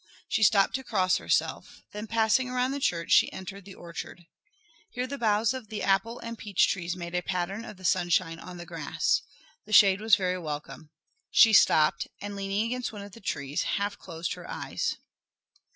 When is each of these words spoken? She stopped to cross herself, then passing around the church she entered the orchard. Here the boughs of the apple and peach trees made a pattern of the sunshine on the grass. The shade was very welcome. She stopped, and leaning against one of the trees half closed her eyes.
She 0.27 0.41
stopped 0.41 0.73
to 0.73 0.83
cross 0.83 1.17
herself, 1.17 1.83
then 1.91 2.07
passing 2.07 2.49
around 2.49 2.71
the 2.71 2.79
church 2.79 3.11
she 3.11 3.31
entered 3.31 3.65
the 3.65 3.75
orchard. 3.75 4.25
Here 4.89 5.05
the 5.05 5.19
boughs 5.19 5.53
of 5.53 5.67
the 5.67 5.83
apple 5.83 6.17
and 6.21 6.39
peach 6.39 6.67
trees 6.69 6.95
made 6.95 7.13
a 7.13 7.21
pattern 7.21 7.63
of 7.65 7.77
the 7.77 7.85
sunshine 7.85 8.39
on 8.39 8.57
the 8.57 8.65
grass. 8.65 9.21
The 9.67 9.73
shade 9.73 10.01
was 10.01 10.15
very 10.15 10.39
welcome. 10.39 10.89
She 11.29 11.53
stopped, 11.53 12.07
and 12.19 12.35
leaning 12.35 12.63
against 12.65 12.91
one 12.91 13.03
of 13.03 13.11
the 13.11 13.21
trees 13.21 13.61
half 13.77 13.95
closed 13.99 14.33
her 14.33 14.49
eyes. 14.49 14.97